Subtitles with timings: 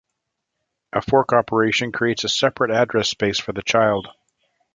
[0.93, 4.07] The fork operation creates a separate address space for the child.